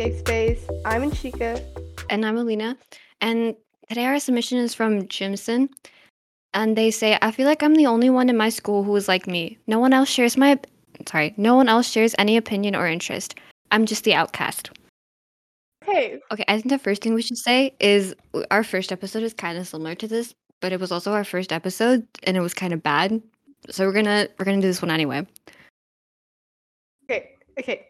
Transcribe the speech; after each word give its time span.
Escape 0.00 0.18
Space. 0.18 0.68
I'm 0.86 1.02
Inshika. 1.02 1.62
And 2.08 2.24
I'm 2.24 2.38
Alina. 2.38 2.78
And 3.20 3.54
today 3.86 4.06
our 4.06 4.18
submission 4.18 4.56
is 4.56 4.72
from 4.72 5.06
Jimson. 5.08 5.68
And 6.54 6.74
they 6.74 6.90
say, 6.90 7.18
I 7.20 7.30
feel 7.30 7.46
like 7.46 7.62
I'm 7.62 7.74
the 7.74 7.84
only 7.84 8.08
one 8.08 8.30
in 8.30 8.36
my 8.38 8.48
school 8.48 8.82
who 8.82 8.96
is 8.96 9.08
like 9.08 9.26
me. 9.26 9.58
No 9.66 9.78
one 9.78 9.92
else 9.92 10.08
shares 10.08 10.38
my 10.38 10.58
sorry, 11.06 11.34
no 11.36 11.54
one 11.54 11.68
else 11.68 11.86
shares 11.86 12.14
any 12.16 12.38
opinion 12.38 12.74
or 12.74 12.86
interest. 12.86 13.34
I'm 13.72 13.84
just 13.84 14.04
the 14.04 14.14
outcast. 14.14 14.70
Hey. 15.84 16.18
Okay, 16.32 16.44
I 16.48 16.54
think 16.54 16.70
the 16.70 16.78
first 16.78 17.02
thing 17.02 17.12
we 17.12 17.20
should 17.20 17.36
say 17.36 17.74
is 17.78 18.14
our 18.50 18.64
first 18.64 18.92
episode 18.92 19.22
is 19.22 19.34
kind 19.34 19.58
of 19.58 19.68
similar 19.68 19.94
to 19.96 20.08
this, 20.08 20.32
but 20.60 20.72
it 20.72 20.80
was 20.80 20.92
also 20.92 21.12
our 21.12 21.24
first 21.24 21.52
episode 21.52 22.06
and 22.22 22.38
it 22.38 22.40
was 22.40 22.54
kind 22.54 22.72
of 22.72 22.82
bad. 22.82 23.20
So 23.68 23.84
we're 23.84 23.92
gonna 23.92 24.28
we're 24.38 24.46
gonna 24.46 24.62
do 24.62 24.66
this 24.66 24.80
one 24.80 24.90
anyway. 24.90 25.26
Okay, 27.04 27.32
okay. 27.58 27.89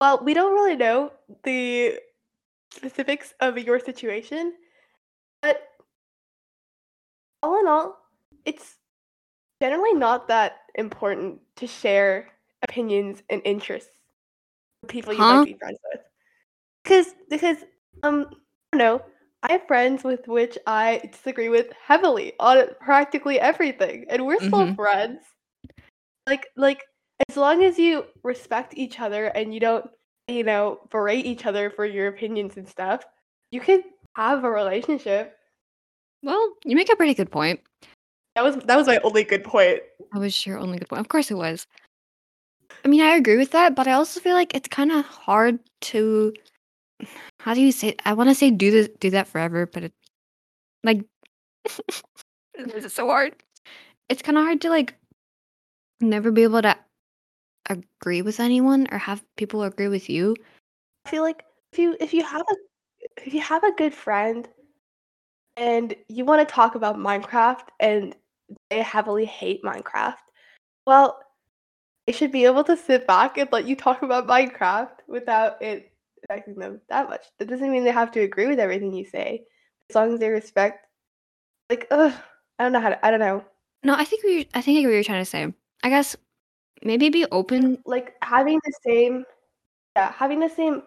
Well, 0.00 0.22
we 0.24 0.34
don't 0.34 0.54
really 0.54 0.76
know 0.76 1.12
the 1.44 1.98
specifics 2.72 3.34
of 3.40 3.58
your 3.58 3.80
situation, 3.80 4.54
but 5.42 5.62
all 7.42 7.58
in 7.60 7.66
all, 7.68 7.98
it's 8.44 8.76
generally 9.62 9.94
not 9.94 10.28
that 10.28 10.60
important 10.76 11.40
to 11.56 11.66
share 11.66 12.28
opinions 12.62 13.22
and 13.30 13.42
interests 13.44 13.90
with 14.82 14.90
people 14.90 15.12
you 15.12 15.24
Huh? 15.24 15.26
might 15.26 15.44
be 15.44 15.54
friends 15.54 15.78
with. 15.92 16.02
Because 16.84 17.14
because 17.30 17.58
um 18.02 18.26
I 18.74 18.78
don't 18.78 18.80
know, 19.00 19.02
I 19.42 19.52
have 19.52 19.66
friends 19.66 20.04
with 20.04 20.28
which 20.28 20.58
I 20.66 21.00
disagree 21.12 21.48
with 21.48 21.72
heavily 21.72 22.34
on 22.40 22.66
practically 22.80 23.40
everything, 23.40 24.06
and 24.10 24.26
we're 24.26 24.40
still 24.40 24.68
Mhm. 24.68 24.76
friends. 24.76 25.20
Like 26.26 26.46
like 26.56 26.84
as 27.28 27.36
long 27.36 27.64
as 27.64 27.78
you 27.78 28.04
respect 28.22 28.74
each 28.76 29.00
other 29.00 29.26
and 29.26 29.52
you 29.52 29.60
don't, 29.60 29.88
you 30.28 30.44
know, 30.44 30.80
berate 30.90 31.26
each 31.26 31.46
other 31.46 31.70
for 31.70 31.84
your 31.84 32.08
opinions 32.08 32.56
and 32.56 32.68
stuff, 32.68 33.04
you 33.50 33.60
can 33.60 33.82
have 34.16 34.44
a 34.44 34.50
relationship. 34.50 35.36
Well, 36.22 36.54
you 36.64 36.76
make 36.76 36.92
a 36.92 36.96
pretty 36.96 37.14
good 37.14 37.30
point. 37.30 37.60
That 38.34 38.44
was 38.44 38.56
that 38.56 38.76
was 38.76 38.86
my 38.86 38.98
only 38.98 39.24
good 39.24 39.42
point. 39.42 39.80
That 40.12 40.20
was 40.20 40.46
your 40.46 40.58
only 40.58 40.78
good 40.78 40.88
point. 40.88 41.00
Of 41.00 41.08
course 41.08 41.30
it 41.30 41.36
was. 41.36 41.66
I 42.84 42.88
mean, 42.88 43.00
I 43.00 43.16
agree 43.16 43.36
with 43.36 43.50
that, 43.52 43.74
but 43.74 43.88
I 43.88 43.92
also 43.92 44.20
feel 44.20 44.34
like 44.34 44.54
it's 44.54 44.68
kind 44.68 44.92
of 44.92 45.04
hard 45.04 45.58
to. 45.82 46.32
How 47.40 47.54
do 47.54 47.60
you 47.60 47.72
say? 47.72 47.96
I 48.04 48.12
want 48.12 48.28
to 48.28 48.34
say 48.34 48.50
do 48.50 48.70
this, 48.70 48.88
do 49.00 49.10
that 49.10 49.28
forever, 49.28 49.66
but 49.66 49.84
it, 49.84 49.92
like, 50.84 51.04
this 51.64 52.84
is 52.84 52.92
so 52.92 53.06
hard. 53.08 53.34
It's 54.08 54.22
kind 54.22 54.38
of 54.38 54.44
hard 54.44 54.60
to 54.62 54.70
like 54.70 54.94
never 56.00 56.30
be 56.30 56.44
able 56.44 56.62
to 56.62 56.76
agree 57.68 58.22
with 58.22 58.40
anyone 58.40 58.86
or 58.90 58.98
have 58.98 59.24
people 59.36 59.62
agree 59.62 59.88
with 59.88 60.08
you. 60.08 60.36
I 61.06 61.10
feel 61.10 61.22
like 61.22 61.44
if 61.72 61.78
you 61.78 61.96
if 62.00 62.12
you 62.14 62.22
have 62.24 62.42
a 62.42 62.54
if 63.26 63.34
you 63.34 63.40
have 63.40 63.64
a 63.64 63.72
good 63.72 63.94
friend 63.94 64.48
and 65.56 65.94
you 66.08 66.24
want 66.24 66.46
to 66.46 66.52
talk 66.52 66.74
about 66.74 66.96
Minecraft 66.96 67.64
and 67.80 68.14
they 68.70 68.82
heavily 68.82 69.24
hate 69.24 69.62
Minecraft, 69.62 70.16
well, 70.86 71.20
they 72.06 72.12
should 72.12 72.32
be 72.32 72.44
able 72.44 72.64
to 72.64 72.76
sit 72.76 73.06
back 73.06 73.38
and 73.38 73.50
let 73.52 73.66
you 73.66 73.76
talk 73.76 74.02
about 74.02 74.26
Minecraft 74.26 75.00
without 75.06 75.60
it 75.60 75.92
affecting 76.24 76.54
them 76.54 76.80
that 76.88 77.08
much. 77.08 77.24
That 77.38 77.48
doesn't 77.48 77.70
mean 77.70 77.84
they 77.84 77.90
have 77.90 78.12
to 78.12 78.20
agree 78.20 78.46
with 78.46 78.58
everything 78.58 78.92
you 78.92 79.04
say, 79.04 79.44
as 79.90 79.96
long 79.96 80.14
as 80.14 80.20
they 80.20 80.30
respect. 80.30 80.86
Like, 81.70 81.86
ugh, 81.90 82.14
I 82.58 82.62
don't 82.62 82.72
know 82.72 82.80
how 82.80 82.90
to. 82.90 83.06
I 83.06 83.10
don't 83.10 83.20
know. 83.20 83.44
No, 83.82 83.94
I 83.94 84.04
think 84.04 84.24
we. 84.24 84.48
I 84.54 84.62
think 84.62 84.78
I 84.78 84.80
get 84.80 84.86
what 84.88 84.94
you're 84.94 85.04
trying 85.04 85.20
to 85.20 85.30
say. 85.30 85.52
I 85.82 85.90
guess 85.90 86.16
maybe 86.82 87.08
be 87.08 87.26
open. 87.32 87.78
Like 87.86 88.14
having 88.22 88.60
the 88.64 88.72
same, 88.86 89.24
yeah, 89.96 90.12
having 90.12 90.40
the 90.40 90.48
same 90.48 90.82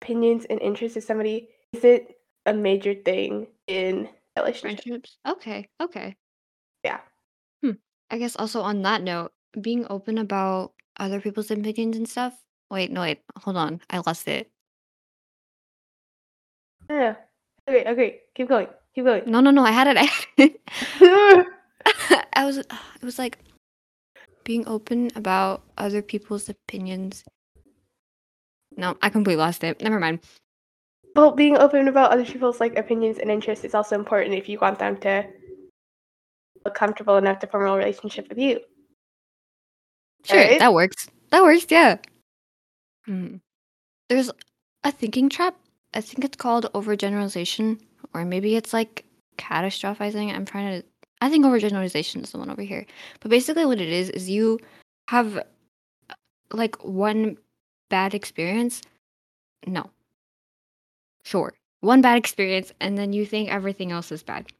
opinions 0.00 0.44
and 0.50 0.60
interests 0.60 0.96
as 0.96 1.06
somebody 1.06 1.48
isn't 1.72 2.04
a 2.46 2.52
major 2.52 2.94
thing 2.94 3.46
in 3.66 4.08
a 4.36 4.42
relationship. 4.42 4.82
Friendships. 4.82 5.16
Okay. 5.26 5.68
Okay. 5.80 6.16
Yeah. 6.84 7.00
Hmm. 7.62 7.72
I 8.10 8.18
guess 8.18 8.36
also 8.36 8.60
on 8.60 8.82
that 8.82 9.02
note, 9.02 9.32
being 9.60 9.86
open 9.88 10.18
about 10.18 10.72
other 10.98 11.20
people's 11.20 11.50
opinions 11.50 11.96
and 11.96 12.08
stuff. 12.08 12.34
Wait, 12.70 12.90
no, 12.90 13.00
wait, 13.00 13.20
hold 13.38 13.56
on. 13.56 13.80
I 13.90 14.02
lost 14.06 14.28
it. 14.28 14.50
Yeah. 16.90 17.14
Okay. 17.68 17.84
Okay. 17.88 18.20
Keep 18.34 18.48
going. 18.48 18.68
Keep 18.94 19.04
going. 19.04 19.22
No, 19.26 19.40
no, 19.40 19.50
no. 19.50 19.64
I 19.64 19.70
had 19.70 19.86
it. 19.88 19.96
I, 19.98 21.44
I 22.34 22.44
was. 22.44 22.58
It 22.58 22.68
was 23.02 23.18
like 23.18 23.38
being 24.44 24.66
open 24.68 25.10
about 25.16 25.62
other 25.78 26.02
people's 26.02 26.48
opinions. 26.48 27.24
No, 28.76 28.96
I 29.02 29.08
completely 29.08 29.40
lost 29.42 29.64
it. 29.64 29.80
Never 29.82 29.98
mind. 30.00 30.20
well, 31.16 31.32
being 31.32 31.56
open 31.58 31.88
about 31.88 32.10
other 32.12 32.24
people's 32.24 32.60
like 32.60 32.76
opinions 32.76 33.18
and 33.18 33.30
interests 33.30 33.64
is 33.64 33.74
also 33.74 33.94
important 33.94 34.34
if 34.34 34.48
you 34.48 34.58
want 34.58 34.78
them 34.78 34.96
to 34.98 35.22
feel 35.22 36.72
comfortable 36.74 37.16
enough 37.16 37.38
to 37.40 37.46
form 37.46 37.68
a 37.70 37.76
relationship 37.76 38.28
with 38.28 38.38
you. 38.38 38.60
Sure, 40.24 40.38
Alright. 40.40 40.58
that 40.58 40.72
works. 40.74 41.08
That 41.30 41.42
works. 41.42 41.66
Yeah. 41.68 41.98
Hmm. 43.06 43.36
There's 44.08 44.30
a 44.82 44.90
thinking 44.90 45.28
trap. 45.28 45.56
I 45.92 46.00
think 46.00 46.24
it's 46.24 46.36
called 46.36 46.66
overgeneralization, 46.74 47.80
or 48.12 48.24
maybe 48.24 48.56
it's 48.56 48.72
like 48.72 49.04
catastrophizing. 49.38 50.34
I'm 50.34 50.44
trying 50.44 50.80
to. 50.82 50.88
I 51.24 51.30
think 51.30 51.46
overgeneralization 51.46 52.22
is 52.22 52.32
the 52.32 52.38
one 52.38 52.50
over 52.50 52.60
here. 52.60 52.84
But 53.20 53.30
basically, 53.30 53.64
what 53.64 53.80
it 53.80 53.88
is 53.88 54.10
is 54.10 54.28
you 54.28 54.60
have 55.08 55.42
like 56.52 56.76
one 56.84 57.38
bad 57.88 58.12
experience. 58.12 58.82
No. 59.66 59.88
Sure, 61.24 61.54
one 61.80 62.02
bad 62.02 62.18
experience, 62.18 62.74
and 62.78 62.98
then 62.98 63.14
you 63.14 63.24
think 63.24 63.48
everything 63.48 63.90
else 63.90 64.12
is 64.12 64.22
bad. 64.22 64.52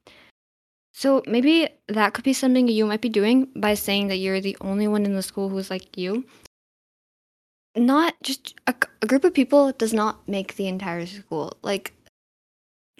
So 0.94 1.22
maybe 1.26 1.68
that 1.88 2.14
could 2.14 2.24
be 2.24 2.32
something 2.32 2.66
you 2.66 2.86
might 2.86 3.02
be 3.02 3.10
doing 3.10 3.48
by 3.54 3.74
saying 3.74 4.08
that 4.08 4.16
you're 4.16 4.40
the 4.40 4.56
only 4.62 4.88
one 4.88 5.04
in 5.04 5.14
the 5.14 5.22
school 5.22 5.50
who's 5.50 5.68
like 5.68 5.98
you. 5.98 6.24
Not 7.76 8.14
just 8.22 8.54
a 8.66 9.06
group 9.06 9.24
of 9.24 9.34
people 9.34 9.72
does 9.72 9.92
not 9.92 10.26
make 10.26 10.56
the 10.56 10.68
entire 10.68 11.04
school. 11.04 11.58
Like, 11.60 11.92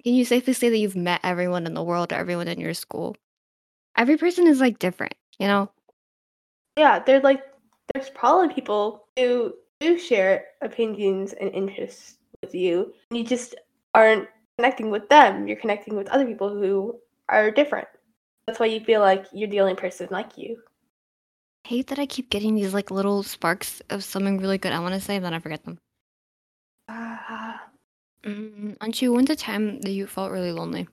can 0.03 0.13
you 0.13 0.23
safely 0.23 0.53
say 0.53 0.69
that 0.69 0.77
you've 0.77 0.95
met 0.95 1.21
everyone 1.23 1.65
in 1.65 1.73
the 1.73 1.81
world 1.81 2.13
or 2.13 2.17
everyone 2.17 2.47
in 2.47 2.59
your 2.59 2.75
school? 2.75 3.15
Every 3.97 4.17
person 4.17 4.47
is 4.47 4.59
like 4.59 4.79
different, 4.79 5.15
you 5.39 5.47
know? 5.47 5.71
Yeah, 6.77 6.99
there's 6.99 7.23
like 7.23 7.43
there's 7.93 8.09
probably 8.09 8.53
people 8.53 9.07
who 9.17 9.53
do 9.79 9.97
share 9.97 10.45
opinions 10.61 11.33
and 11.33 11.51
interests 11.51 12.17
with 12.41 12.53
you. 12.53 12.93
You 13.11 13.23
just 13.23 13.55
aren't 13.93 14.27
connecting 14.57 14.89
with 14.89 15.07
them. 15.09 15.47
You're 15.47 15.57
connecting 15.59 15.95
with 15.95 16.09
other 16.09 16.25
people 16.25 16.49
who 16.49 16.99
are 17.29 17.51
different. 17.51 17.87
That's 18.47 18.59
why 18.59 18.67
you 18.67 18.79
feel 18.79 19.01
like 19.01 19.25
you're 19.33 19.49
the 19.49 19.61
only 19.61 19.75
person 19.75 20.07
like 20.11 20.37
you. 20.37 20.57
hate 21.65 21.87
that 21.87 21.99
I 21.99 22.05
keep 22.05 22.29
getting 22.29 22.55
these 22.55 22.73
like 22.73 22.91
little 22.91 23.23
sparks 23.23 23.81
of 23.89 24.03
something 24.03 24.37
really 24.37 24.57
good 24.57 24.71
I 24.71 24.79
want 24.79 24.93
to 24.93 25.01
say, 25.01 25.15
and 25.15 25.25
then 25.25 25.33
I 25.33 25.39
forget 25.39 25.63
them. 25.63 25.79
Ah. 26.89 27.63
Mm, 28.23 28.77
Anshu, 28.79 29.13
when's 29.13 29.27
the 29.27 29.35
time 29.35 29.79
that 29.81 29.91
you 29.91 30.07
felt 30.07 30.31
really 30.31 30.51
lonely? 30.51 30.87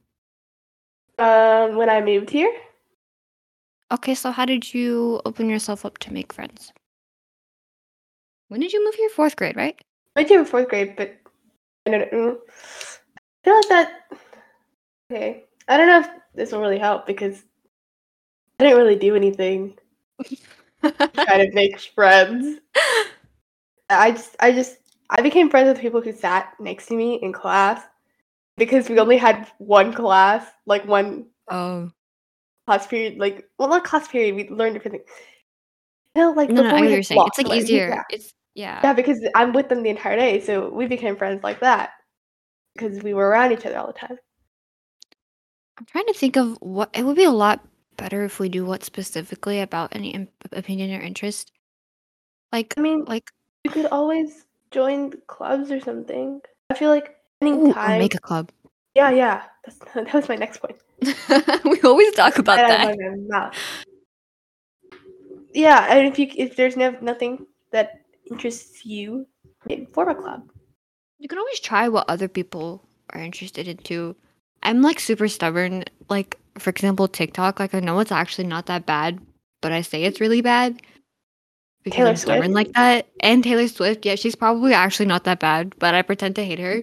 Um, 1.19 1.77
when 1.77 1.89
I 1.91 2.01
moved 2.01 2.31
here, 2.31 2.53
Okay, 3.93 4.15
so 4.15 4.31
how 4.31 4.47
did 4.47 4.73
you 4.73 5.21
open 5.27 5.51
yourself 5.51 5.85
up 5.85 5.99
to 5.99 6.13
make 6.13 6.33
friends? 6.33 6.73
When 8.49 8.61
did 8.61 8.73
you 8.73 8.83
move 8.83 8.95
here? 8.95 9.11
Fourth 9.11 9.37
grade, 9.37 9.55
right? 9.55 9.79
I 10.17 10.23
here 10.23 10.41
in 10.41 10.47
fourth 10.47 10.69
grade, 10.69 10.95
but 10.97 11.15
I 11.87 11.91
don't 11.91 12.13
know. 12.13 12.39
I 12.39 13.45
feel 13.45 13.55
like 13.55 13.69
that. 13.69 13.93
Okay, 15.11 15.45
I 15.69 15.77
don't 15.77 15.89
know 15.89 16.01
if 16.01 16.09
this 16.35 16.53
will 16.53 16.61
really 16.61 16.79
help 16.79 17.07
because 17.07 17.43
I 18.59 18.65
didn't 18.65 18.79
really 18.79 18.97
do 18.97 19.15
anything 19.15 19.77
to 20.25 21.09
kind 21.15 21.43
of 21.43 21.53
make 21.53 21.79
friends. 21.95 22.61
I 23.91 24.13
just, 24.13 24.37
I 24.41 24.53
just, 24.53 24.79
I 25.11 25.21
became 25.21 25.51
friends 25.51 25.69
with 25.69 25.81
people 25.81 26.01
who 26.01 26.13
sat 26.13 26.55
next 26.59 26.87
to 26.87 26.97
me 26.97 27.17
in 27.17 27.35
class 27.35 27.83
because 28.57 28.89
we 28.89 28.99
only 28.99 29.19
had 29.19 29.49
one 29.59 29.93
class, 29.93 30.47
like 30.65 30.87
one 30.87 31.27
oh. 31.51 31.91
Class 32.67 32.87
period, 32.87 33.19
like 33.19 33.45
well, 33.59 33.69
not 33.69 33.85
class 33.85 34.09
period. 34.09 34.35
We 34.35 34.49
learned 34.49 34.75
different 34.75 34.99
things. 34.99 35.11
You 36.15 36.23
know, 36.23 36.33
like 36.33 36.51
No, 36.51 36.63
no, 36.63 36.71
before 36.71 36.87
I 36.87 36.89
you're 36.89 37.03
saying. 37.03 37.23
It's 37.27 37.39
like 37.39 37.63
easier. 37.63 37.89
Yeah. 37.89 38.03
It's 38.11 38.35
yeah. 38.55 38.81
yeah, 38.85 38.93
because 38.93 39.19
I'm 39.35 39.53
with 39.53 39.69
them 39.69 39.83
the 39.83 39.91
entire 39.91 40.17
day, 40.17 40.41
so 40.41 40.69
we 40.69 40.87
became 40.87 41.17
friends 41.17 41.43
like 41.43 41.61
that 41.61 41.93
because 42.75 43.03
we 43.03 43.15
were 43.15 43.29
around 43.29 43.53
each 43.53 43.65
other 43.65 43.79
all 43.79 43.87
the 43.87 43.93
time. 43.95 44.19
I'm 45.79 45.87
trying 45.87 46.07
to 46.07 46.15
think 46.15 46.37
of 46.37 46.59
what 46.61 46.91
it 46.93 47.05
would 47.05 47.17
be 47.17 47.25
a 47.25 47.31
lot 47.31 47.61
better 47.97 48.25
if 48.25 48.39
we 48.39 48.49
do 48.49 48.65
what 48.65 48.85
specifically 48.85 49.61
about 49.61 49.95
any 49.95 50.11
im- 50.11 50.29
opinion 50.53 50.93
or 50.95 51.03
interest. 51.03 51.51
Like, 52.53 52.75
I 52.77 52.81
mean, 52.81 53.05
like, 53.05 53.31
you 53.65 53.71
could 53.71 53.87
always 53.87 54.45
join 54.71 55.13
clubs 55.27 55.71
or 55.71 55.81
something. 55.81 56.41
I 56.71 56.75
feel 56.75 56.91
like 56.91 57.17
ooh, 57.45 57.73
time. 57.73 57.99
make 57.99 58.15
a 58.15 58.21
club. 58.21 58.51
Yeah, 58.95 59.11
yeah. 59.11 59.43
That's, 59.65 59.79
that 59.95 60.13
was 60.13 60.29
my 60.29 60.37
next 60.37 60.59
point. 60.59 60.77
we 61.65 61.81
always 61.83 62.15
talk 62.15 62.39
about 62.39 62.57
that. 62.57 63.55
Yeah, 65.55 65.87
and 65.91 66.09
if 66.09 66.19
you 66.19 66.29
if 66.35 66.57
there's 66.57 66.77
no 66.77 66.97
nothing 67.01 67.47
that 67.73 68.01
interests 68.31 68.87
you, 68.87 69.27
form 69.93 70.09
a 70.09 70.15
club. 70.15 70.49
You 71.19 71.29
can 71.29 71.39
always 71.39 71.61
try 71.61 71.89
what 71.89 72.09
other 72.09 72.29
people 72.29 72.83
are 73.11 73.21
interested 73.21 73.69
in 73.69 73.77
too. 73.79 74.17
I'm 74.63 74.83
like 74.83 75.01
super 75.01 75.29
stubborn. 75.29 75.85
Like 76.09 76.39
for 76.59 76.71
example, 76.71 77.09
TikTok. 77.09 77.61
Like 77.61 77.75
I 77.75 77.81
know 77.81 77.99
it's 78.01 78.13
actually 78.13 78.47
not 78.47 78.67
that 78.67 78.87
bad, 78.87 79.21
but 79.61 79.73
I 79.73 79.83
say 79.83 80.05
it's 80.05 80.21
really 80.21 80.41
bad 80.41 80.81
because 81.83 81.97
Taylor 81.97 82.11
I'm 82.11 82.17
stubborn 82.17 82.53
Swift? 82.53 82.55
like 82.55 82.73
that. 82.73 83.09
And 83.21 83.45
Taylor 83.45 83.69
Swift, 83.69 84.07
yeah, 84.07 84.15
she's 84.15 84.37
probably 84.37 84.73
actually 84.73 85.07
not 85.07 85.25
that 85.25 85.41
bad, 85.41 85.75
but 85.79 85.95
I 85.95 86.03
pretend 86.03 86.37
to 86.37 86.45
hate 86.45 86.59
her. 86.61 86.83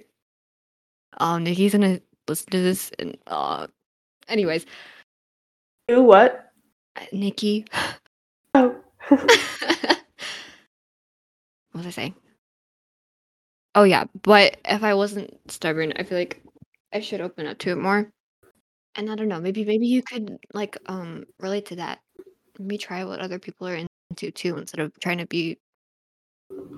Um, 1.18 1.44
Nikki's 1.44 1.74
gonna 1.74 2.00
listen 2.28 2.52
to 2.52 2.62
this, 2.62 2.92
and 3.00 3.18
uh, 3.28 3.68
anyways, 4.28 4.66
Do 5.88 6.04
what? 6.04 6.52
uh, 6.96 7.06
Nikki. 7.12 7.66
Oh. 8.56 8.76
what 9.10 10.00
was 11.74 11.86
I 11.86 11.92
saying? 11.92 12.16
Oh 13.76 13.84
yeah, 13.84 14.06
but 14.24 14.58
if 14.66 14.84
I 14.84 14.96
wasn't 14.96 15.40
stubborn, 15.52 15.94
I 15.96 16.04
feel 16.04 16.18
like 16.18 16.42
I 16.92 17.00
should 17.00 17.22
open 17.22 17.46
up 17.46 17.60
to 17.60 17.72
it 17.72 17.78
more. 17.78 18.10
And 18.96 19.10
I 19.12 19.16
don't 19.16 19.28
know, 19.28 19.40
maybe 19.40 19.64
maybe 19.66 19.86
you 19.86 20.02
could 20.02 20.40
like 20.54 20.78
um 20.88 21.26
relate 21.40 21.68
to 21.68 21.76
that. 21.76 22.00
Maybe 22.58 22.80
try 22.80 23.04
what 23.04 23.20
other 23.20 23.38
people 23.38 23.68
are 23.68 23.76
into 23.76 24.32
too, 24.32 24.58
instead 24.58 24.80
of 24.80 24.92
trying 25.00 25.20
to 25.20 25.28
be. 25.28 25.60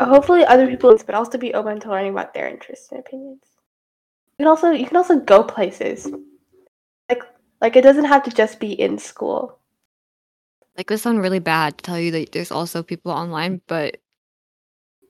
Hopefully, 0.01 0.43
other 0.43 0.67
people, 0.67 0.95
but 1.05 1.15
also 1.15 1.37
be 1.37 1.53
open 1.53 1.79
to 1.79 1.89
learning 1.89 2.11
about 2.11 2.33
their 2.33 2.49
interests 2.49 2.91
and 2.91 2.99
opinions. 2.99 3.43
You 4.41 4.45
can 4.45 4.49
also 4.49 4.71
you 4.71 4.87
can 4.87 4.97
also 4.97 5.19
go 5.19 5.43
places. 5.43 6.11
Like 7.07 7.21
like 7.61 7.75
it 7.75 7.83
doesn't 7.83 8.05
have 8.05 8.23
to 8.23 8.31
just 8.31 8.59
be 8.59 8.71
in 8.73 8.97
school. 8.97 9.59
Like 10.75 10.87
this 10.87 11.03
sound 11.03 11.21
really 11.21 11.37
bad 11.37 11.77
to 11.77 11.83
tell 11.83 11.99
you 11.99 12.09
that 12.09 12.31
there's 12.31 12.49
also 12.49 12.81
people 12.81 13.11
online, 13.11 13.61
but 13.67 13.97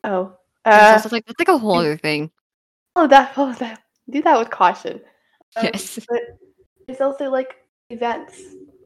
Oh. 0.03 0.35
Uh, 0.65 0.91
also 0.91 1.07
like 1.15 1.25
that's 1.25 1.39
like 1.39 1.47
a 1.47 1.57
whole 1.57 1.77
other 1.77 1.95
thing. 1.95 2.29
oh 2.97 3.07
that 3.07 3.31
oh 3.37 3.53
that 3.53 3.81
do 4.09 4.21
that 4.21 4.37
with 4.37 4.49
caution. 4.49 4.99
Um, 5.55 5.63
Yes. 5.63 5.97
But 6.09 6.23
there's 6.85 6.99
also 6.99 7.29
like 7.29 7.55
events 7.89 8.37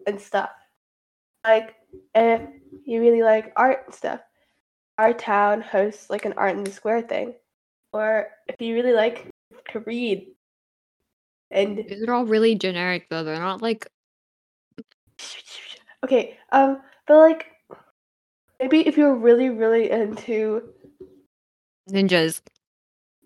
and 0.05 0.21
stuff. 0.21 0.51
Like 1.43 1.73
if 2.13 2.41
you 2.85 3.01
really 3.01 3.23
like 3.23 3.51
art 3.55 3.85
and 3.87 3.95
stuff, 3.95 4.19
our 4.99 5.11
town 5.11 5.61
hosts 5.61 6.11
like 6.11 6.25
an 6.25 6.33
art 6.37 6.55
in 6.55 6.63
the 6.63 6.71
square 6.71 7.01
thing. 7.01 7.33
Or 7.93 8.27
if 8.45 8.61
you 8.61 8.75
really 8.75 8.93
like 8.93 9.31
to 9.75 9.81
read 9.81 10.27
and 11.51 11.77
These 11.77 12.03
are 12.03 12.13
all 12.13 12.25
really 12.25 12.55
generic 12.55 13.07
though. 13.09 13.23
They're 13.23 13.39
not 13.39 13.61
like 13.61 13.87
okay, 16.03 16.37
um, 16.51 16.81
but 17.07 17.17
like 17.17 17.45
maybe 18.59 18.87
if 18.87 18.97
you're 18.97 19.15
really, 19.15 19.49
really 19.49 19.89
into 19.89 20.69
ninjas. 21.89 22.41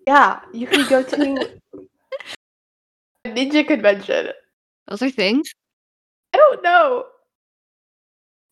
yeah, 0.06 0.40
you 0.52 0.66
can 0.66 0.88
go 0.88 1.02
to 1.02 1.60
a 3.24 3.28
ninja 3.28 3.66
convention. 3.66 4.28
Those 4.88 5.02
are 5.02 5.10
things. 5.10 5.52
I 6.32 6.36
don't 6.36 6.62
know. 6.62 7.06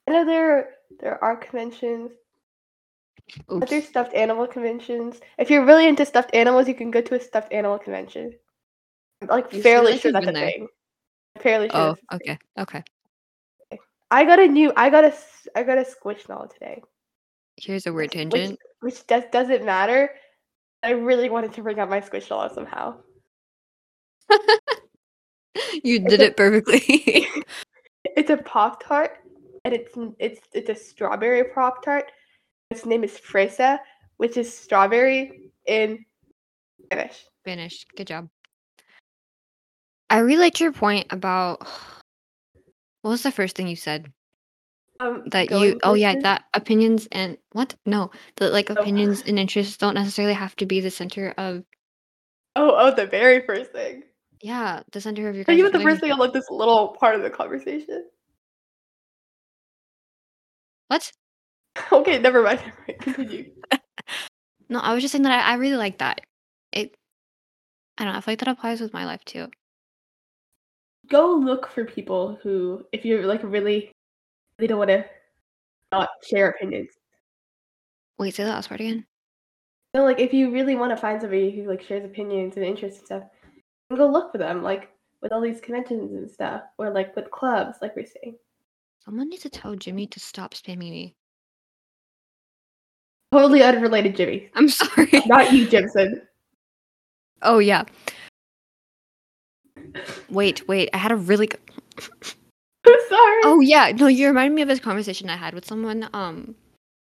I 0.08 0.12
know 0.12 0.24
there 0.24 0.70
there 1.00 1.22
are 1.22 1.36
conventions, 1.36 2.10
Oops. 3.52 3.69
there's 3.70 3.86
stuffed 3.86 4.14
animal 4.14 4.46
conventions. 4.46 5.20
If 5.38 5.50
you're 5.50 5.64
really 5.64 5.86
into 5.86 6.04
stuffed 6.06 6.34
animals, 6.34 6.69
you 6.69 6.75
can 6.75 6.90
go 6.90 7.00
to 7.00 7.14
a 7.14 7.20
stuffed 7.20 7.52
animal 7.52 7.78
convention. 7.78 8.32
I'm 9.22 9.28
like 9.28 9.52
You 9.52 9.62
fairly 9.62 9.92
like 9.92 10.00
sure 10.00 10.12
that's 10.12 10.26
a 10.26 10.32
there. 10.32 10.46
thing. 10.50 10.69
I'm 11.36 11.42
fairly 11.42 11.69
sure. 11.69 11.96
Oh, 12.10 12.16
okay, 12.16 12.38
okay. 12.58 12.82
I 14.10 14.25
got 14.25 14.38
a 14.38 14.46
new. 14.46 14.72
I 14.76 14.88
got 14.90 15.04
a. 15.04 15.14
I 15.54 15.62
got 15.62 15.78
a 15.78 15.84
squishmallow 15.84 16.52
today. 16.52 16.82
Here's 17.56 17.86
a 17.86 17.92
weird 17.92 18.12
tangent. 18.12 18.58
Which, 18.80 18.94
which 18.94 19.06
does, 19.06 19.25
doesn't 19.32 19.64
matter. 19.64 20.10
I 20.82 20.90
really 20.90 21.28
wanted 21.28 21.52
to 21.54 21.62
bring 21.62 21.78
up 21.80 21.88
my 21.90 22.00
squishmallow 22.00 22.54
somehow. 22.54 22.96
you 25.82 25.98
did 26.00 26.20
it 26.20 26.36
perfectly. 26.36 27.26
It's 28.16 28.30
a 28.30 28.36
pop 28.36 28.82
tart, 28.82 29.19
and 29.64 29.75
it's 29.75 29.92
it's 30.19 30.40
it's 30.52 30.70
a 30.70 30.75
strawberry 30.75 31.44
pop 31.44 31.84
tart. 31.84 32.10
Its 32.70 32.84
name 32.84 33.02
is 33.02 33.12
fresa, 33.18 33.78
which 34.18 34.36
is 34.36 34.54
strawberry 34.54 35.50
in 35.66 36.04
Spanish. 36.84 37.24
Finished. 37.44 37.86
Good 37.96 38.06
job. 38.08 38.28
I 40.10 40.18
really 40.18 40.40
liked 40.42 40.60
your 40.60 40.72
point 40.72 41.06
about 41.10 41.60
what 43.02 43.10
was 43.10 43.22
the 43.22 43.32
first 43.32 43.56
thing 43.56 43.68
you 43.68 43.76
said? 43.76 44.12
Um, 45.00 45.22
That 45.30 45.50
you 45.50 45.78
oh 45.82 45.94
yeah, 45.94 46.16
that 46.20 46.44
opinions 46.52 47.08
and 47.12 47.38
what? 47.52 47.74
No. 47.86 48.10
That 48.36 48.52
like 48.52 48.68
Oh. 48.70 48.74
opinions 48.74 49.22
and 49.26 49.38
interests 49.38 49.76
don't 49.76 49.94
necessarily 49.94 50.34
have 50.34 50.56
to 50.56 50.66
be 50.66 50.80
the 50.80 50.90
center 50.90 51.32
of 51.38 51.64
Oh, 52.56 52.74
oh, 52.76 52.94
the 52.94 53.06
very 53.06 53.40
first 53.46 53.70
thing. 53.72 54.02
yeah, 54.42 54.82
the 54.92 55.00
center 55.00 55.28
of 55.28 55.36
your 55.36 55.44
Are 55.48 55.54
you 55.54 55.70
the 55.70 55.80
first 55.80 56.00
thing 56.00 56.10
i 56.12 56.16
love 56.16 56.32
this 56.32 56.50
little 56.50 56.88
part 57.00 57.14
of 57.14 57.22
the 57.22 57.30
conversation? 57.30 58.04
What? 60.88 61.12
okay, 61.92 62.19
never 62.19 62.42
mind. 62.42 62.60
Never 62.60 62.82
mind. 62.86 63.00
Continue. 63.00 63.50
No, 64.70 64.80
I 64.80 64.92
was 64.92 65.02
just 65.02 65.12
saying 65.12 65.22
that 65.22 65.32
I, 65.32 65.52
I 65.52 65.54
really 65.54 65.78
like 65.78 65.96
that. 65.98 66.20
It 66.72 66.94
I 67.96 68.04
don't 68.04 68.12
know, 68.12 68.19
I 68.19 68.20
feel 68.20 68.32
like 68.32 68.40
that 68.40 68.48
applies 68.48 68.80
with 68.80 68.92
my 68.92 69.06
life 69.06 69.25
too. 69.25 69.48
Go 71.08 71.34
look 71.34 71.69
for 71.69 71.86
people 71.86 72.38
who, 72.42 72.84
if 72.92 73.04
you're 73.04 73.26
like 73.26 73.40
really, 73.42 73.90
they 74.58 74.66
don't 74.66 74.78
want 74.78 74.90
to 74.90 75.06
not 75.90 76.10
share 76.28 76.50
opinions. 76.50 76.90
Wait, 78.19 78.34
say 78.34 78.44
that 78.44 78.50
last 78.50 78.69
part 78.69 78.80
again. 78.80 79.06
No, 79.94 80.04
like 80.04 80.20
if 80.20 80.34
you 80.34 80.52
really 80.52 80.76
want 80.76 80.90
to 80.90 80.96
find 80.96 81.20
somebody 81.20 81.50
who 81.50 81.66
like 81.66 81.82
shares 81.82 82.04
opinions 82.04 82.56
and 82.56 82.64
interests 82.64 82.98
and 82.98 83.06
stuff, 83.06 83.22
go 83.96 84.06
look 84.06 84.32
for 84.32 84.38
them. 84.38 84.62
Like 84.62 84.90
with 85.22 85.32
all 85.32 85.40
these 85.40 85.60
conventions 85.60 86.12
and 86.12 86.30
stuff, 86.30 86.62
or 86.76 86.90
like 86.90 87.16
with 87.16 87.30
clubs, 87.30 87.78
like 87.80 87.96
we're 87.96 88.04
saying. 88.04 88.36
Someone 89.04 89.30
needs 89.30 89.42
to 89.42 89.50
tell 89.50 89.75
Jimmy 89.75 90.06
to 90.08 90.20
stop 90.20 90.52
spamming 90.52 90.90
me. 90.90 91.16
Totally 93.32 93.62
unrelated, 93.62 94.16
Jimmy. 94.16 94.48
I'm 94.54 94.69
sorry. 94.69 95.10
Not 95.26 95.52
you, 95.52 95.69
Jimson. 95.69 96.22
Oh 97.42 97.58
yeah. 97.58 97.84
Wait, 100.30 100.66
wait. 100.68 100.90
I 100.92 100.99
had 100.99 101.12
a 101.12 101.16
really 101.16 101.47
good 101.47 101.61
I'm 102.87 103.00
sorry. 103.08 103.40
Oh 103.44 103.61
yeah, 103.61 103.92
no, 103.92 104.06
you 104.06 104.26
reminded 104.28 104.54
me 104.54 104.62
of 104.62 104.68
this 104.68 104.80
conversation 104.80 105.30
I 105.30 105.37
had 105.37 105.54
with 105.54 105.66
someone. 105.66 106.08
Um, 106.12 106.54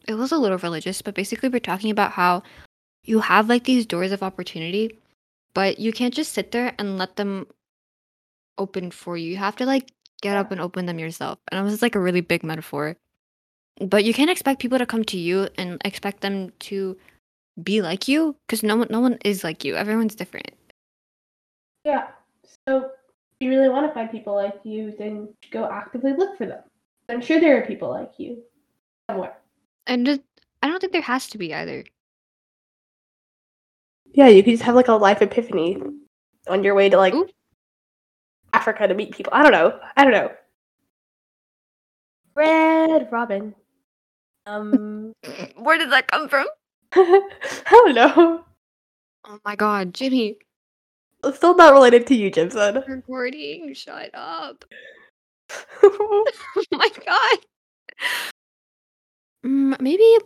it 0.08 0.16
was 0.16 0.32
a 0.32 0.38
little 0.38 0.58
religious, 0.58 1.02
but 1.02 1.16
basically 1.16 1.50
we're 1.50 1.60
talking 1.60 1.92
about 1.92 2.12
how 2.12 2.44
you 3.04 3.20
have 3.20 3.50
like 3.50 3.64
these 3.64 3.86
doors 3.86 4.12
of 4.12 4.24
opportunity, 4.24 5.00
but 5.54 5.80
you 5.80 5.92
can't 5.92 6.14
just 6.14 6.34
sit 6.34 6.52
there 6.52 6.74
and 6.78 6.98
let 6.98 7.16
them 7.16 7.48
open 8.58 8.92
for 8.92 9.18
you. 9.18 9.32
You 9.32 9.38
have 9.38 9.56
to 9.58 9.66
like 9.66 9.92
get 10.22 10.38
up 10.38 10.52
and 10.52 10.60
open 10.60 10.86
them 10.86 11.00
yourself. 11.00 11.40
And 11.52 11.60
it 11.60 11.64
was 11.64 11.82
like 11.82 11.96
a 11.96 12.00
really 12.00 12.22
big 12.22 12.44
metaphor. 12.44 12.98
But 13.80 14.04
you 14.04 14.14
can't 14.14 14.30
expect 14.30 14.62
people 14.62 14.78
to 14.78 14.86
come 14.86 15.04
to 15.06 15.18
you 15.18 15.48
and 15.58 15.82
expect 15.86 16.22
them 16.22 16.52
to 16.60 16.98
be 17.64 17.82
like 17.82 18.08
you 18.08 18.36
because 18.48 18.64
no 18.64 18.76
one, 18.76 18.88
no 18.90 19.00
one 19.00 19.18
is 19.24 19.44
like 19.44 19.64
you. 19.64 19.76
Everyone's 19.76 20.16
different. 20.16 20.52
Yeah. 21.86 22.08
So 22.68 22.78
if 22.78 22.92
you 23.40 23.50
really 23.50 23.70
want 23.70 23.88
to 23.88 23.94
find 23.94 24.12
people 24.12 24.36
like 24.36 24.60
you, 24.64 24.94
then 24.98 25.30
go 25.52 25.70
actively 25.70 26.14
look 26.14 26.38
for 26.38 26.46
them. 26.46 26.62
I'm 27.08 27.22
sure 27.22 27.40
there 27.40 27.58
are 27.58 27.66
people 27.66 27.90
like 27.90 28.12
you 28.18 28.44
somewhere. 29.10 29.38
And 29.88 30.06
just, 30.06 30.22
I 30.62 30.68
don't 30.68 30.80
think 30.80 30.94
there 30.94 31.02
has 31.02 31.28
to 31.30 31.38
be 31.38 31.54
either. 31.54 31.84
Yeah, 34.12 34.28
you 34.28 34.44
could 34.44 34.52
just 34.52 34.64
have 34.64 34.76
like 34.76 34.88
a 34.88 34.94
life 34.94 35.22
epiphany 35.22 35.82
on 36.48 36.64
your 36.64 36.76
way 36.76 36.90
to 36.90 36.98
like 36.98 37.14
Ooh. 37.14 37.30
Africa 38.54 38.88
to 38.88 38.94
meet 38.94 39.12
people. 39.12 39.32
I 39.34 39.44
don't 39.44 39.52
know. 39.52 39.80
I 39.96 40.04
don't 40.04 40.14
know. 40.14 40.32
Red 42.36 43.10
Robin. 43.12 43.56
Um, 44.50 45.14
Where 45.58 45.78
did 45.78 45.92
that 45.92 46.08
come 46.08 46.28
from? 46.28 46.48
I 46.94 47.28
don't 47.70 47.96
know. 47.96 48.44
Oh 49.26 49.40
my 49.46 49.56
god, 49.56 49.94
Jimmy. 49.94 50.38
It's 51.24 51.38
still 51.38 51.56
not 51.56 51.74
related 51.74 52.08
to 52.08 52.16
you, 52.16 52.32
Jimson. 52.32 52.84
Recording, 52.88 53.74
shut 53.74 54.10
up. 54.14 54.66
Oh 55.84 56.26
my 56.72 56.90
god. 57.06 57.40
Mm, 59.46 59.82
maybe 59.82 60.18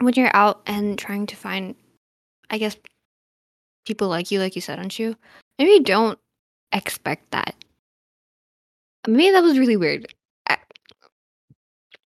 when 0.00 0.14
you're 0.14 0.34
out 0.34 0.62
and 0.66 0.98
trying 0.98 1.26
to 1.26 1.36
find, 1.36 1.76
I 2.50 2.58
guess, 2.58 2.76
people 3.86 4.08
like 4.08 4.30
you, 4.30 4.40
like 4.40 4.56
you 4.56 4.62
said, 4.62 4.78
aren't 4.78 4.98
you? 4.98 5.16
Maybe 5.58 5.84
don't 5.84 6.18
expect 6.72 7.30
that. 7.30 7.54
Maybe 9.06 9.30
that 9.30 9.42
was 9.42 9.58
really 9.58 9.76
weird. 9.76 10.12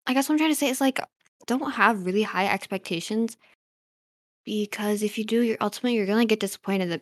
I, 0.10 0.14
guess 0.14 0.28
what 0.28 0.34
I'm 0.34 0.40
trying 0.40 0.52
to 0.52 0.56
say 0.56 0.70
is 0.70 0.82
like, 0.82 1.00
don't 1.46 1.72
have 1.72 2.06
really 2.06 2.24
high 2.24 2.48
expectations 2.48 3.38
because 4.44 5.04
if 5.04 5.18
you 5.18 5.24
do, 5.24 5.42
you're 5.42 5.58
ultimately 5.62 5.96
you're 5.96 6.08
gonna 6.08 6.26
get 6.26 6.40
disappointed 6.40 6.90
that 6.90 7.02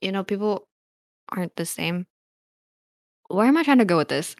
you 0.00 0.12
know 0.12 0.22
people 0.22 0.68
aren't 1.28 1.56
the 1.56 1.66
same. 1.66 2.06
Where 3.28 3.46
am 3.46 3.56
I 3.56 3.64
trying 3.64 3.78
to 3.78 3.84
go 3.84 3.96
with 3.96 4.08
this? 4.08 4.36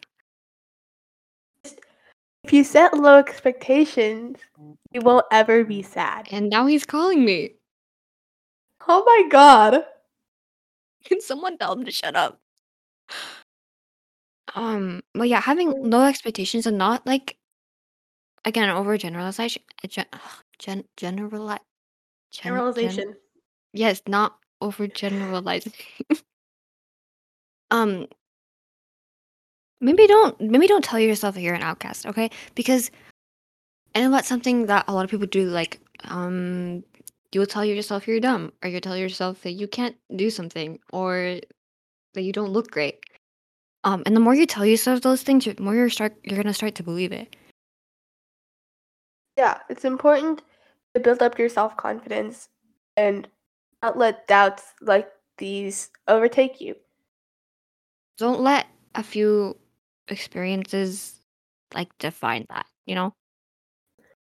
if 2.43 2.53
you 2.53 2.63
set 2.63 2.97
low 2.97 3.17
expectations, 3.17 4.37
you 4.93 5.01
won't 5.01 5.25
ever 5.33 5.65
be 5.65 5.81
sad. 5.83 6.29
And 6.31 6.49
now 6.49 6.65
he's 6.65 6.85
calling 6.85 7.25
me. 7.25 7.55
Oh 8.87 9.03
my 9.05 9.27
god. 9.29 9.83
Can 11.03 11.19
someone 11.19 11.57
tell 11.57 11.73
him 11.73 11.83
to 11.83 11.91
shut 11.91 12.15
up? 12.15 12.39
Um, 14.55 15.03
but 15.13 15.27
yeah, 15.27 15.41
having 15.41 15.89
low 15.89 16.05
expectations 16.05 16.65
and 16.65 16.77
not 16.77 17.05
like 17.05 17.37
again 18.45 18.69
overgeneralization, 18.69 19.61
gen, 19.87 20.05
gen 20.59 20.83
generali- 20.97 21.59
gen, 22.31 22.43
gen, 22.43 22.43
Generalization. 22.43 23.15
yes, 23.73 24.01
not 24.07 24.37
overgeneralizing. 24.61 25.73
um, 27.71 28.07
maybe 29.81 30.07
don't 30.07 30.39
maybe 30.41 30.67
don't 30.67 30.83
tell 30.83 30.99
yourself 30.99 31.35
that 31.35 31.41
you're 31.41 31.55
an 31.55 31.63
outcast, 31.63 32.05
okay? 32.05 32.29
Because 32.55 32.91
I 33.95 34.01
know 34.01 34.11
that's 34.11 34.27
something 34.27 34.67
that 34.67 34.85
a 34.87 34.93
lot 34.93 35.05
of 35.05 35.11
people 35.11 35.27
do. 35.27 35.45
Like, 35.49 35.79
um, 36.05 36.83
you'll 37.31 37.45
tell 37.45 37.65
yourself 37.65 38.07
you're 38.07 38.19
dumb, 38.19 38.53
or 38.63 38.69
you'll 38.69 38.81
tell 38.81 38.97
yourself 38.97 39.41
that 39.41 39.53
you 39.53 39.67
can't 39.67 39.95
do 40.15 40.29
something, 40.29 40.79
or 40.91 41.39
that 42.13 42.21
you 42.21 42.31
don't 42.31 42.51
look 42.51 42.71
great. 42.71 42.99
Um, 43.83 44.03
and 44.05 44.15
the 44.15 44.19
more 44.19 44.35
you 44.35 44.45
tell 44.45 44.65
yourself 44.65 45.01
those 45.01 45.23
things, 45.23 45.45
the 45.45 45.55
more 45.59 45.75
you're 45.75 45.89
start 45.89 46.15
you're 46.23 46.37
gonna 46.41 46.53
start 46.53 46.75
to 46.75 46.83
believe 46.83 47.11
it. 47.11 47.35
Yeah, 49.37 49.59
it's 49.69 49.85
important 49.85 50.41
to 50.93 50.99
build 50.99 51.21
up 51.21 51.37
your 51.37 51.49
self 51.49 51.77
confidence 51.77 52.49
and 52.95 53.27
not 53.83 53.97
let 53.97 54.27
doubts 54.27 54.63
like 54.81 55.09
these 55.37 55.91
overtake 56.07 56.59
you. 56.59 56.75
Don't 58.17 58.41
let 58.41 58.65
a 58.95 59.03
few 59.03 59.55
experiences 60.07 61.21
like 61.73 61.95
define 61.99 62.47
that. 62.49 62.65
You 62.87 62.95
know. 62.95 63.13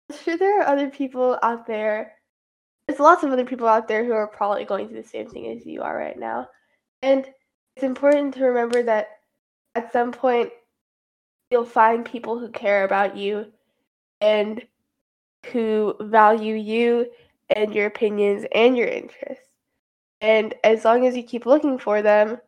I'm 0.09 0.17
sure 0.17 0.37
there 0.37 0.59
are 0.61 0.67
other 0.67 0.89
people 0.89 1.39
out 1.41 1.65
there. 1.65 2.13
There's 2.87 2.99
lots 2.99 3.23
of 3.23 3.31
other 3.31 3.45
people 3.45 3.67
out 3.67 3.87
there 3.87 4.03
who 4.03 4.11
are 4.11 4.27
probably 4.27 4.65
going 4.65 4.87
through 4.87 5.01
the 5.01 5.07
same 5.07 5.27
thing 5.27 5.47
as 5.47 5.65
you 5.65 5.81
are 5.81 5.97
right 5.97 6.19
now. 6.19 6.49
And 7.01 7.25
it's 7.75 7.83
important 7.83 8.33
to 8.35 8.45
remember 8.45 8.83
that 8.83 9.07
at 9.73 9.91
some 9.91 10.11
point 10.11 10.51
you'll 11.49 11.65
find 11.65 12.05
people 12.05 12.37
who 12.37 12.49
care 12.49 12.83
about 12.83 13.17
you 13.17 13.47
and 14.21 14.61
who 15.51 15.95
value 16.01 16.55
you 16.55 17.07
and 17.55 17.73
your 17.73 17.87
opinions 17.87 18.45
and 18.53 18.77
your 18.77 18.87
interests. 18.87 19.45
And 20.21 20.53
as 20.63 20.85
long 20.85 21.05
as 21.05 21.15
you 21.15 21.23
keep 21.23 21.45
looking 21.45 21.77
for 21.77 22.01
them, 22.01 22.31
as 22.31 22.39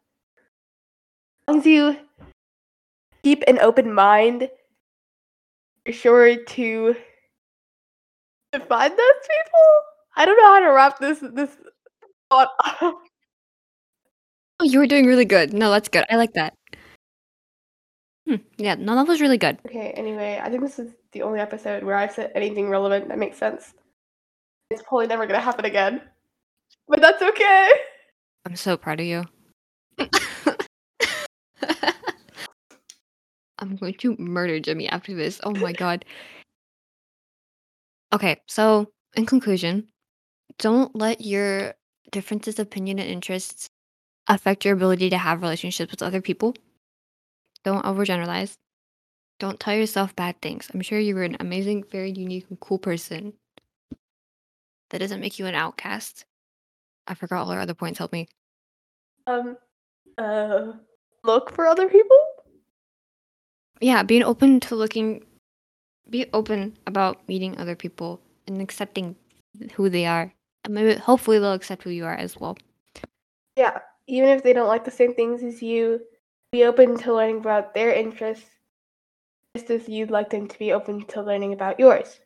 long 1.48 1.60
as 1.60 1.66
you 1.66 1.98
keep 3.24 3.44
an 3.48 3.60
open 3.60 3.94
mind, 3.94 4.50
you're 5.86 5.94
sure 5.94 6.36
to 6.36 6.96
find 8.54 8.92
those 8.92 9.28
people. 9.30 9.68
I 10.16 10.26
don't 10.26 10.38
know 10.38 10.54
how 10.54 10.60
to 10.60 10.72
wrap 10.72 11.00
this 11.00 11.20
this 11.20 11.56
thought 12.30 12.50
up. 12.82 13.02
Oh, 14.60 14.64
you 14.64 14.80
were 14.80 14.88
doing 14.88 15.06
really 15.06 15.26
good. 15.26 15.54
No, 15.54 15.70
that's 15.70 15.88
good. 15.90 16.06
I 16.10 16.16
like 16.16 16.34
that. 16.34 16.54
Hmm. 18.28 18.36
Yeah, 18.58 18.76
no, 18.76 18.96
that 18.96 19.08
was 19.08 19.22
really 19.22 19.38
good. 19.38 19.60
Okay, 19.66 19.92
anyway, 19.92 20.40
I 20.42 20.50
think 20.50 20.64
this 20.64 20.80
is 20.80 20.92
the 21.18 21.24
only 21.24 21.40
episode 21.40 21.84
where 21.84 21.96
I've 21.96 22.12
said 22.12 22.32
anything 22.36 22.70
relevant 22.70 23.08
that 23.08 23.18
makes 23.18 23.38
sense. 23.38 23.74
It's 24.70 24.84
probably 24.84 25.08
never 25.08 25.26
gonna 25.26 25.40
happen 25.40 25.66
again. 25.66 26.02
But 26.88 27.02
that's 27.02 27.22
okay. 27.22 27.72
I'm 28.46 28.56
so 28.56 28.78
proud 28.78 29.00
of 29.00 29.06
you. 29.06 29.24
I'm 33.60 33.76
going 33.76 33.96
to 33.96 34.16
murder 34.20 34.60
Jimmy 34.60 34.88
after 34.88 35.16
this. 35.16 35.42
Oh 35.44 35.56
my 35.56 35.74
god. 35.74 36.06
Okay, 38.14 38.38
so 38.48 38.92
in 39.16 39.26
conclusion, 39.26 39.88
don't 40.60 40.96
let 40.96 41.22
your 41.22 41.74
differences 42.12 42.60
of 42.60 42.68
opinion 42.68 43.00
and 43.00 43.10
interests 43.10 43.70
affect 44.28 44.64
your 44.64 44.76
ability 44.76 45.10
to 45.10 45.18
have 45.18 45.42
relationships 45.42 45.92
with 45.92 46.04
other 46.04 46.22
people. 46.22 46.54
Don't 47.64 47.84
overgeneralize. 47.84 48.56
Don't 49.40 49.60
tell 49.60 49.76
yourself 49.76 50.16
bad 50.16 50.42
things. 50.42 50.70
I'm 50.74 50.82
sure 50.82 51.00
you 51.00 51.14
were 51.16 51.24
an 51.24 51.38
amazing, 51.40 51.84
very 51.92 52.12
unique, 52.12 52.46
and 52.50 52.60
cool 52.60 52.80
person. 52.80 53.34
That 54.90 55.00
doesn't 55.00 55.20
make 55.20 55.38
you 55.38 55.46
an 55.46 55.56
outcast. 55.56 56.26
I 57.08 57.14
forgot 57.14 57.44
all 57.44 57.52
our 57.52 57.60
other 57.60 57.74
points. 57.74 58.00
Help 58.00 58.12
me. 58.12 58.28
Um 59.28 59.58
uh 60.18 60.72
look 61.24 61.52
for 61.52 61.68
other 61.68 61.88
people? 61.88 62.18
Yeah, 63.80 64.02
being 64.04 64.24
open 64.24 64.60
to 64.62 64.76
looking, 64.76 65.24
be 66.10 66.26
open 66.34 66.78
about 66.88 67.28
meeting 67.28 67.58
other 67.58 67.76
people 67.76 68.22
and 68.48 68.62
accepting 68.62 69.16
who 69.74 69.90
they 69.90 70.06
are. 70.06 70.34
And 70.66 70.74
maybe, 70.74 70.96
hopefully, 70.96 71.38
they'll 71.38 71.54
accept 71.54 71.84
who 71.84 71.92
you 71.92 72.06
are 72.06 72.16
as 72.16 72.38
well. 72.38 72.58
Yeah. 73.56 73.80
Even 74.08 74.30
if 74.30 74.42
they 74.42 74.54
don't 74.54 74.68
like 74.68 74.86
the 74.86 74.92
same 74.92 75.14
things 75.14 75.44
as 75.44 75.62
you, 75.62 76.00
be 76.52 76.64
open 76.64 76.98
to 77.00 77.14
learning 77.14 77.40
about 77.40 77.74
their 77.74 77.94
interests 77.94 78.50
as 79.64 79.88
you'd 79.88 80.12
like 80.12 80.30
them 80.30 80.48
to 80.48 80.60
be 80.60 80.72
open 80.72 81.06
to 81.08 81.22
learning 81.22 81.54
about 81.54 81.80
yours. 81.80 82.20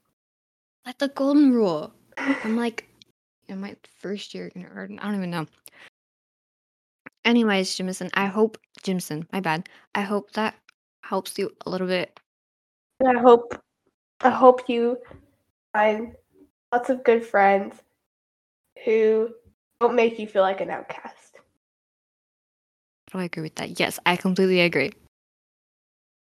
Like 0.85 0.97
the 0.97 1.09
golden 1.09 1.51
rule. 1.51 1.93
I'm 2.17 2.57
like 2.57 2.87
in 3.47 3.59
my 3.59 3.75
first 3.99 4.33
year. 4.33 4.51
I 4.55 4.59
don't 4.61 5.15
even 5.15 5.29
know. 5.29 5.47
Anyways, 7.23 7.75
Jimison, 7.75 8.09
I 8.13 8.25
hope 8.25 8.57
Jimson, 8.83 9.27
my 9.31 9.39
bad. 9.39 9.69
I 9.93 10.01
hope 10.01 10.31
that 10.31 10.55
helps 11.03 11.37
you 11.37 11.51
a 11.65 11.69
little 11.69 11.87
bit. 11.87 12.19
I 13.05 13.19
hope 13.19 13.59
I 14.21 14.29
hope 14.29 14.69
you 14.69 14.97
find 15.73 16.13
lots 16.71 16.89
of 16.89 17.03
good 17.03 17.25
friends 17.25 17.75
who 18.85 19.29
don't 19.79 19.95
make 19.95 20.19
you 20.19 20.27
feel 20.27 20.43
like 20.43 20.61
an 20.61 20.69
outcast. 20.69 21.39
I 23.13 23.25
agree 23.25 23.43
with 23.43 23.55
that. 23.55 23.79
Yes, 23.79 23.99
I 24.05 24.15
completely 24.15 24.61
agree. 24.61 24.91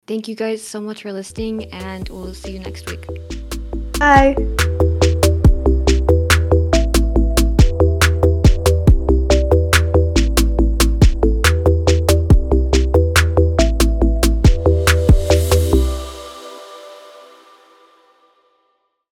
Thank 0.06 0.28
you 0.28 0.34
guys 0.34 0.62
so 0.62 0.80
much 0.80 1.02
for 1.02 1.12
listening, 1.12 1.72
and 1.72 2.08
we'll 2.10 2.34
see 2.34 2.52
you 2.52 2.58
next 2.58 2.90
week. 2.90 3.06
Bye. 3.98 4.36